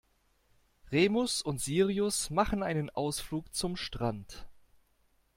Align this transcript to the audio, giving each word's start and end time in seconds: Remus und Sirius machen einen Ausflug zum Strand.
Remus 0.91 1.43
und 1.43 1.61
Sirius 1.61 2.31
machen 2.31 2.63
einen 2.63 2.89
Ausflug 2.89 3.53
zum 3.53 3.77
Strand. 3.77 4.47